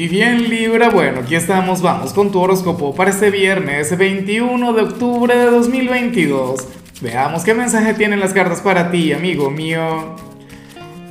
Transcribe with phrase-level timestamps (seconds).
[0.00, 4.80] Y bien Libra, bueno, aquí estamos, vamos con tu horóscopo para este viernes 21 de
[4.80, 6.68] octubre de 2022.
[7.02, 10.16] Veamos qué mensaje tienen las cartas para ti, amigo mío.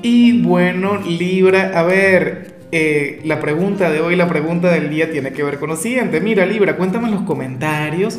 [0.02, 5.34] Y bueno, Libra, a ver, eh, la pregunta de hoy, la pregunta del día tiene
[5.34, 6.20] que ver con lo siguiente.
[6.20, 8.18] Mira, Libra, cuéntame en los comentarios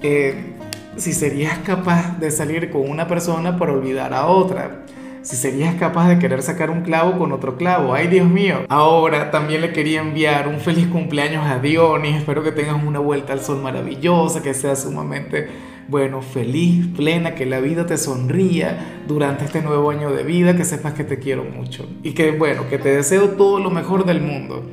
[0.00, 0.54] eh,
[0.96, 4.86] si serías capaz de salir con una persona para olvidar a otra
[5.22, 7.94] si serías capaz de querer sacar un clavo con otro clavo.
[7.94, 8.66] Ay, Dios mío.
[8.68, 12.16] Ahora también le quería enviar un feliz cumpleaños a Dionis.
[12.16, 15.48] Espero que tengas una vuelta al sol maravillosa, que sea sumamente,
[15.88, 20.64] bueno, feliz, plena, que la vida te sonría durante este nuevo año de vida, que
[20.64, 24.20] sepas que te quiero mucho y que, bueno, que te deseo todo lo mejor del
[24.20, 24.64] mundo.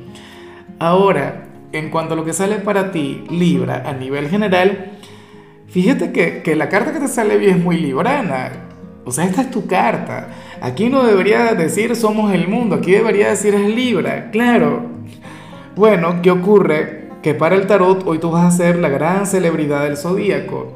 [0.80, 4.98] Ahora, en cuanto a lo que sale para ti, Libra, a nivel general,
[5.68, 8.69] fíjate que, que la carta que te sale bien es muy librana
[9.18, 10.28] esta es tu carta.
[10.60, 14.30] Aquí no debería decir somos el mundo, aquí debería decir es Libra.
[14.30, 14.86] Claro.
[15.76, 17.08] Bueno, ¿qué ocurre?
[17.22, 20.72] Que para el tarot hoy tú vas a ser la gran celebridad del zodíaco.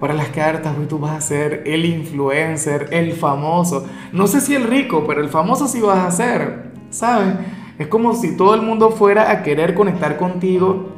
[0.00, 3.86] Para las cartas hoy tú vas a ser el influencer, el famoso.
[4.12, 6.72] No sé si el rico, pero el famoso sí vas a ser.
[6.90, 7.34] ¿Sabes?
[7.78, 10.90] Es como si todo el mundo fuera a querer conectar contigo.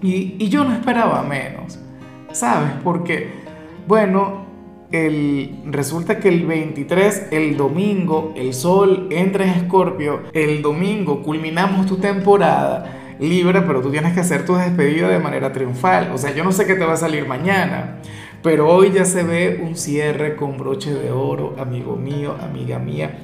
[0.00, 1.78] Y, y yo no esperaba menos.
[2.32, 2.70] ¿Sabes?
[2.84, 3.30] Porque,
[3.86, 4.47] bueno,
[4.90, 11.86] el, resulta que el 23, el domingo, el sol entra en Escorpio, el domingo culminamos
[11.86, 16.12] tu temporada libre, pero tú tienes que hacer tu despedida de manera triunfal.
[16.12, 17.98] O sea, yo no sé qué te va a salir mañana,
[18.42, 23.18] pero hoy ya se ve un cierre con broche de oro, amigo mío, amiga mía.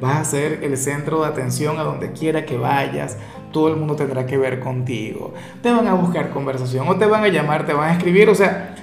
[0.00, 3.18] Vas a ser el centro de atención a donde quiera que vayas.
[3.50, 5.34] Todo el mundo tendrá que ver contigo.
[5.62, 8.28] Te van a buscar conversación o te van a llamar, te van a escribir.
[8.28, 8.76] O sea,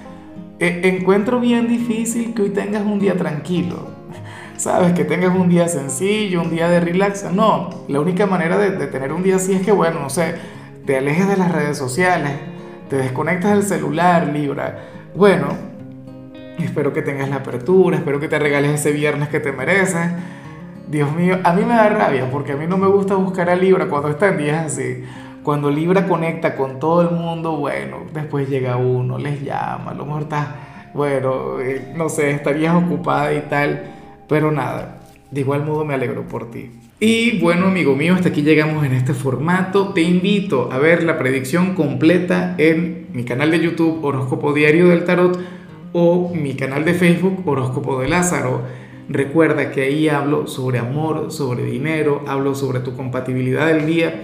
[0.60, 3.96] e, encuentro bien difícil que hoy tengas un día tranquilo.
[4.58, 7.30] Sabes, que tengas un día sencillo, un día de relax.
[7.32, 10.36] No, la única manera de, tener un día así es que, bueno, no sé,
[10.86, 12.32] te alejes de las redes sociales,
[12.90, 14.80] te desconectas del celular, Libra.
[15.14, 15.48] Bueno,
[16.58, 20.12] espero que tengas la apertura, espero que te regales ese viernes que te mereces.
[20.88, 23.56] Dios mío, a mí me da rabia porque a mí no me gusta buscar a
[23.56, 25.04] Libra cuando está en días así.
[25.46, 30.04] Cuando Libra conecta con todo el mundo, bueno, después llega uno, les llama, a lo
[30.04, 30.48] mejor estás,
[30.96, 33.84] bueno, eh, no sé, estarías ocupada y tal,
[34.28, 36.72] pero nada, de igual modo me alegro por ti.
[37.00, 39.90] Y bueno, amigo mío, hasta aquí llegamos en este formato.
[39.90, 45.06] Te invito a ver la predicción completa en mi canal de YouTube Horóscopo Diario del
[45.06, 45.40] Tarot
[45.94, 48.64] o mi canal de Facebook Horóscopo de Lázaro.
[49.10, 54.24] Recuerda que ahí hablo sobre amor, sobre dinero, hablo sobre tu compatibilidad del día